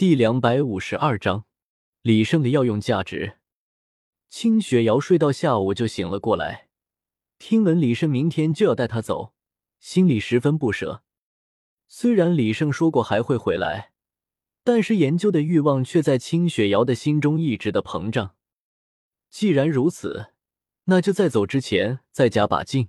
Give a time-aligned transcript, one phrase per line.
[0.00, 1.44] 第两百五十二章，
[2.00, 3.36] 李胜的药用价值。
[4.30, 6.68] 清雪瑶睡到下午就醒了过来，
[7.38, 9.34] 听闻李胜明天就要带她走，
[9.78, 11.02] 心里十分不舍。
[11.86, 13.92] 虽然李胜说过还会回来，
[14.64, 18.34] 但是研究的欲望却在清雪瑶的心中一直的膨胀。
[19.28, 20.32] 既然如此，
[20.84, 22.88] 那就在走之前再加把劲。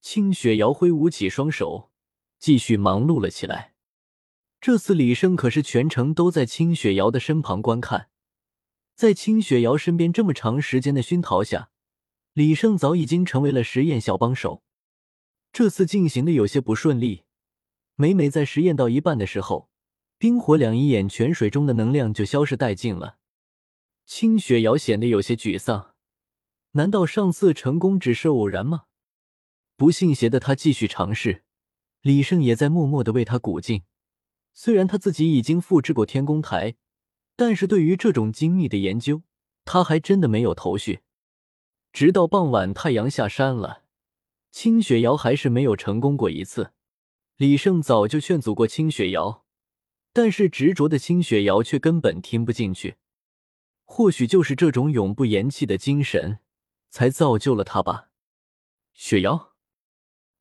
[0.00, 1.90] 清雪瑶挥舞起双手，
[2.38, 3.72] 继续忙碌了起来。
[4.66, 8.08] 这次李胜可是全程都在清雪瑶的身旁观看，
[8.96, 11.70] 在清雪瑶身边这么长时间的熏陶下，
[12.32, 14.64] 李胜早已经成为了实验小帮手。
[15.52, 17.22] 这次进行的有些不顺利，
[17.94, 19.70] 每每在实验到一半的时候，
[20.18, 23.18] 冰火两仪眼泉水中的能量就消失殆尽了。
[24.04, 25.94] 清雪瑶显得有些沮丧，
[26.72, 28.86] 难道上次成功只是偶然吗？
[29.76, 31.44] 不信邪的他继续尝试，
[32.02, 33.84] 李胜也在默默的为他鼓劲。
[34.58, 36.76] 虽然他自己已经复制过天宫台，
[37.36, 39.22] 但是对于这种精密的研究，
[39.66, 41.00] 他还真的没有头绪。
[41.92, 43.82] 直到傍晚，太阳下山了，
[44.50, 46.72] 清雪瑶还是没有成功过一次。
[47.36, 49.44] 李胜早就劝阻过清雪瑶，
[50.14, 52.96] 但是执着的清雪瑶却根本听不进去。
[53.84, 56.38] 或许就是这种永不言弃的精神，
[56.88, 58.08] 才造就了他吧。
[58.94, 59.52] 雪瑶，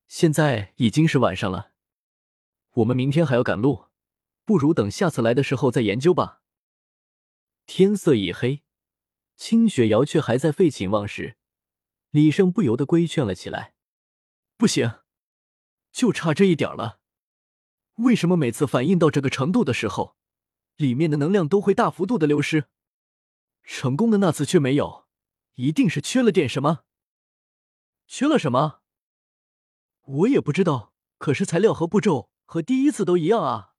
[0.07, 1.72] 现在已经是晚上了，
[2.75, 3.84] 我们明天还要赶路。
[4.45, 6.41] 不如等下次来的时候再研究吧。
[7.65, 8.63] 天色已黑，
[9.35, 11.35] 清雪瑶却还在废寝忘食。
[12.11, 13.73] 李胜不由得规劝了起来
[14.55, 14.99] ：“不行，
[15.91, 16.99] 就差这一点了。
[17.95, 20.16] 为什么每次反应到这个程度的时候，
[20.77, 22.66] 里面的能量都会大幅度的流失？
[23.63, 25.07] 成功的那次却没有，
[25.55, 26.85] 一定是缺了点什么。
[28.05, 28.81] 缺了什么？
[30.03, 30.93] 我也不知道。
[31.17, 33.71] 可是材料和步骤和第一次都一样啊。”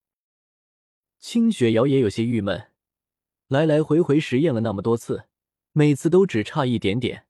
[1.18, 2.70] 清雪瑶也有些郁闷，
[3.48, 5.28] 来来回回实验了那么多次，
[5.72, 7.26] 每次都只差一点点。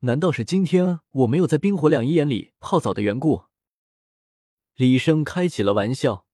[0.00, 3.44] 难道是今天我没有在冰火两仪眼里泡澡的缘故？
[4.76, 6.24] 李生开起了玩笑，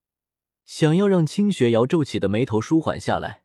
[0.65, 3.43] 想要让清雪瑶皱起的眉头舒缓下来。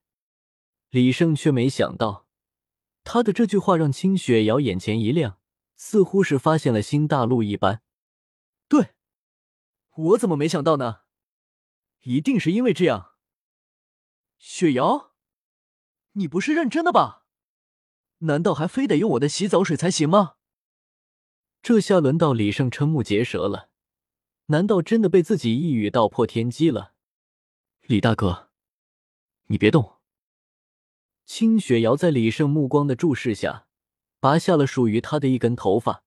[0.90, 2.28] 李生却没想到，
[3.04, 5.40] 他的这句话让清雪瑶眼前一亮，
[5.76, 7.82] 似乎是发现了新大陆一般。
[8.68, 8.90] 对，
[9.96, 11.02] 我怎么没想到呢？
[12.02, 13.11] 一定是因为这样。
[14.44, 15.12] 雪瑶，
[16.14, 17.28] 你不是认真的吧？
[18.22, 20.34] 难道还非得用我的洗澡水才行吗？
[21.62, 23.70] 这下轮到李胜瞠目结舌了，
[24.48, 26.94] 难道真的被自己一语道破天机了？
[27.82, 28.50] 李大哥，
[29.46, 30.00] 你别动。
[31.24, 33.68] 清雪瑶在李胜目光的注视下，
[34.20, 36.04] 拔下了属于他的一根头发，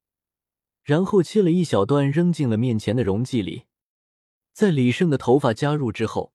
[0.82, 3.66] 然后切了一小段扔进了面前的溶剂里。
[4.52, 6.33] 在李胜的头发加入之后。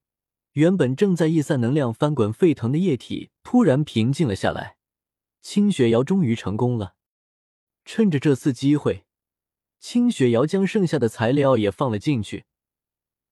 [0.60, 4.76] 原本正在溢散能量、翻滚沸腾的液体突然平静了下来。
[5.42, 6.96] 清雪瑶终于成功了。
[7.86, 9.06] 趁着这次机会，
[9.80, 12.44] 清雪瑶将剩下的材料也放了进去。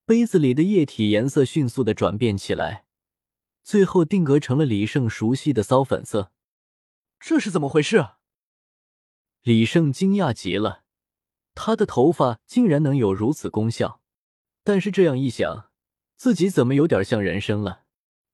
[0.06, 2.86] 杯子里的液体颜色迅速的转变起来，
[3.62, 6.32] 最后定格成了李胜熟悉的骚粉色。
[7.20, 8.12] 这是怎么回事？
[9.42, 10.86] 李胜惊讶极了，
[11.54, 14.02] 他的头发竟然能有如此功效。
[14.64, 15.66] 但是这样一想，
[16.17, 17.83] 自己怎么有点像人参了？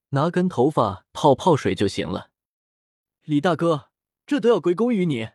[0.09, 2.31] 拿根头发泡泡水就行了。
[3.23, 3.89] 李大哥，
[4.25, 5.31] 这都要归功于你。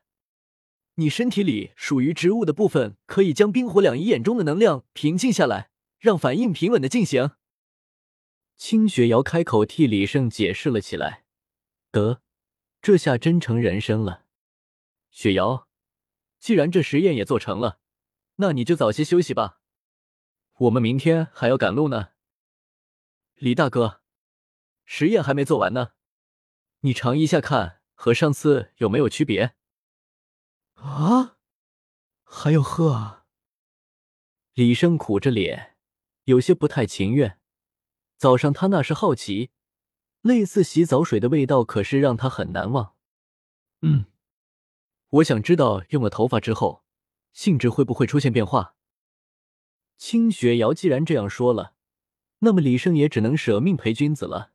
[0.94, 7.32] 你身体里属于植物的部分，可以将冰火两仪眼中的能量平静下来，让反应平稳的进行。
[8.56, 11.24] 清雪瑶开口替李胜解释了起来。
[11.92, 12.22] 得，
[12.80, 14.24] 这下真成人参了。
[15.10, 15.68] 雪瑶，
[16.40, 17.78] 既然这实验也做成了，
[18.36, 19.60] 那你就早些休息吧。
[20.60, 22.08] 我们明天还要赶路呢。
[23.40, 24.00] 李大哥，
[24.84, 25.92] 实验还没做完呢，
[26.80, 29.54] 你尝一下看，和上次有没有区别？
[30.74, 31.36] 啊，
[32.24, 33.26] 还要喝啊？
[34.54, 35.76] 李生苦着脸，
[36.24, 37.38] 有些不太情愿。
[38.16, 39.52] 早上他那是好奇，
[40.20, 42.96] 类似洗澡水的味道，可是让他很难忘。
[43.82, 44.06] 嗯，
[45.10, 46.82] 我想知道用了头发之后，
[47.32, 48.74] 性质会不会出现变化？
[49.96, 51.76] 清雪瑶既然这样说了。
[52.40, 54.52] 那么李胜也只能舍命陪君子了。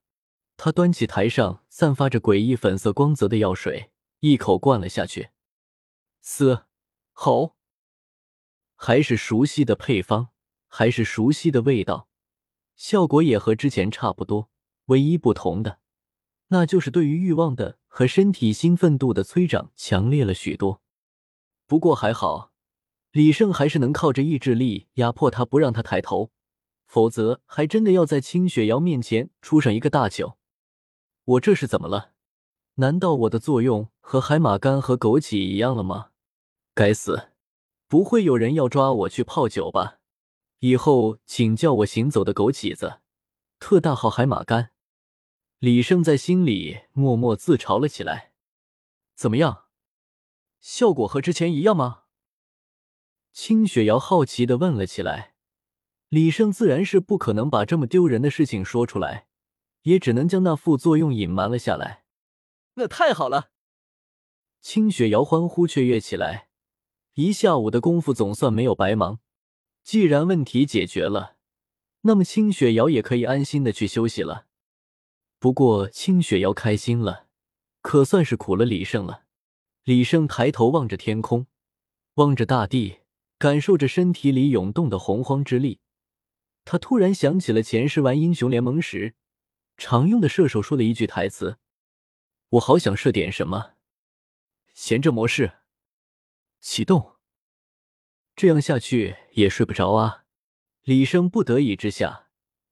[0.55, 5.29] 他端起台上散发着诡异粉色光泽的药水，一口灌了下去。
[6.21, 6.65] 嘶
[7.11, 7.55] 吼，
[8.75, 10.29] 还是熟悉的配方，
[10.67, 12.07] 还是熟悉的味道，
[12.75, 14.49] 效果也和之前差不多。
[14.85, 15.79] 唯一不同的，
[16.49, 20.81] 那就是对于欲望的和身体兴奋度的催长强烈了许多。
[21.65, 22.51] 不过还好，
[23.11, 26.31] 李胜还是能靠着意志力压迫他，不让他抬头。
[26.93, 30.37] 否则还真的要在清雪瑶面前出上一个大糗。
[31.23, 32.11] 我这是怎么了？
[32.75, 36.11] 难道我的作用和海马干和枸杞一样了吗？
[36.75, 37.31] 该死，
[37.87, 39.97] 不会有人要抓我去泡酒吧？
[40.59, 42.99] 以后请叫我行走的枸杞子，
[43.57, 44.69] 特大号海马干。
[45.57, 48.33] 李胜在心里默默自嘲了起来。
[49.15, 49.63] 怎么样，
[50.59, 52.03] 效果和之前一样吗？
[53.31, 55.32] 清雪瑶好奇的问了起来。
[56.13, 59.25] 李胜自然是不可能把这么丢人的事情说出来，
[59.81, 62.03] 也只能将那副作用隐瞒了下来。
[62.75, 63.49] 那太好了！
[64.61, 66.49] 清雪瑶欢呼雀跃起来，
[67.15, 69.21] 一下午的功夫总算没有白忙。
[69.83, 71.37] 既然问题解决了，
[72.01, 74.45] 那么清雪瑶也可以安心的去休息了。
[75.39, 77.25] 不过清雪瑶开心了，
[77.81, 79.23] 可算是苦了李胜了。
[79.83, 81.47] 李胜抬头望着天空，
[82.13, 82.99] 望着大地，
[83.39, 85.79] 感受着身体里涌动的洪荒之力。
[86.65, 89.15] 他突然想起了前世玩英雄联盟时
[89.77, 91.57] 常用的射手说的一句台词
[92.51, 93.73] ：“我好想射点什么。”
[94.73, 95.59] 闲着模式
[96.59, 97.17] 启动，
[98.35, 100.25] 这样下去也睡不着啊！
[100.83, 102.29] 李生不得已之下，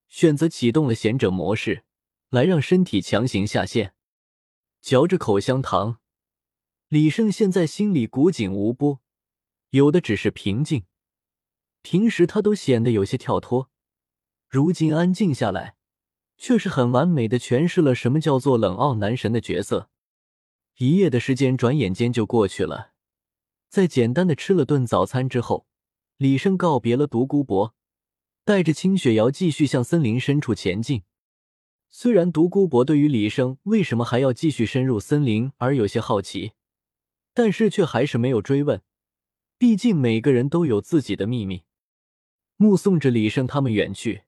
[0.07, 1.83] 选择启动了贤者模式，
[2.29, 3.95] 来让身体强行下线。
[4.79, 5.99] 嚼着口香糖，
[6.88, 9.01] 李胜现在心里古井无波，
[9.69, 10.85] 有的只是平静。
[11.81, 13.70] 平时他都显得有些跳脱。
[14.51, 15.77] 如今安静下来，
[16.38, 19.89] 却是很完美的诠释了什么叫做冷傲男神的角色。
[20.77, 22.92] 一夜的时间转眼间就过去了，
[23.69, 25.65] 在简单的吃了顿早餐之后，
[26.18, 27.74] 李胜告别了独孤博，
[28.44, 31.03] 带着清雪瑶继续向森林深处前进。
[31.89, 36.51] 虽然独孤博对于李胜为什么还要继续深入森林而有些好奇，
[37.33, 38.81] 但是却还是没有追问，
[39.57, 41.63] 毕竟每个人都有自己的秘密。
[42.57, 44.24] 目送着李胜他们远去。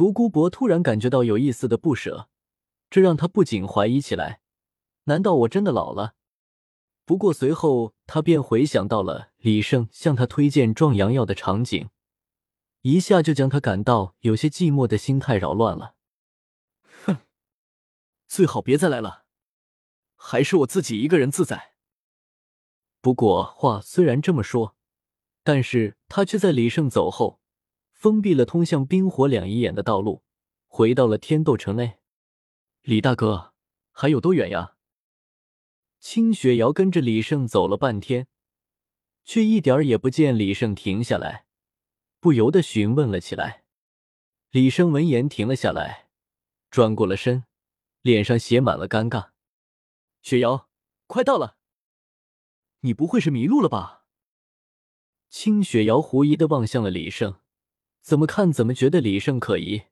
[0.00, 2.30] 独孤博突然感觉到有一丝的不舍，
[2.88, 4.40] 这让他不禁怀疑起来：
[5.04, 6.14] 难道我真的老了？
[7.04, 11.90] 不过随后他便回想到了李胜向他推荐壮阳药的场景，
[12.80, 15.96] 一下就将他感到有些寂寞的心态扰乱了。
[17.04, 17.18] 哼，
[18.26, 19.26] 最好别再来了，
[20.16, 21.74] 还是我自己一个人自在。
[23.02, 24.74] 不过话虽然这么说，
[25.44, 27.39] 但是他却在李胜走后。
[28.00, 30.22] 封闭了通向冰火两仪眼的道路，
[30.68, 31.98] 回到了天斗城内。
[32.80, 33.52] 李大哥，
[33.92, 34.78] 还有多远呀？
[35.98, 38.26] 清雪瑶跟着李胜走了半天，
[39.22, 41.44] 却一点也不见李胜停下来，
[42.20, 43.64] 不由得询问了起来。
[44.48, 46.08] 李胜闻言停了下来，
[46.70, 47.44] 转过了身，
[48.00, 49.32] 脸上写满了尴尬。
[50.22, 50.70] 雪瑶，
[51.06, 51.58] 快到了，
[52.80, 54.06] 你不会是迷路了吧？
[55.28, 57.39] 清雪瑶狐疑的望向了李胜。
[58.00, 59.82] 怎么看怎么觉得李胜可疑。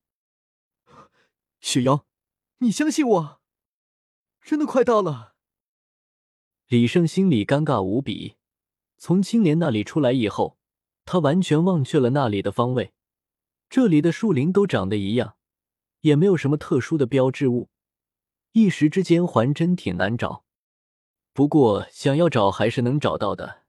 [1.60, 2.06] 雪瑶，
[2.58, 3.40] 你相信我，
[4.40, 5.34] 真的快到了。
[6.68, 8.36] 李胜心里尴尬无比。
[8.96, 10.58] 从青莲那里出来以后，
[11.04, 12.92] 他完全忘却了那里的方位。
[13.70, 15.36] 这里的树林都长得一样，
[16.00, 17.70] 也没有什么特殊的标志物，
[18.52, 20.44] 一时之间还真挺难找。
[21.32, 23.62] 不过想要找还是能找到的，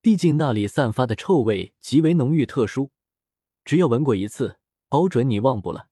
[0.00, 2.90] 毕竟那里散发的臭味极为浓郁特殊。
[3.66, 4.58] 只要闻过一次，
[4.88, 5.88] 保准你忘不了。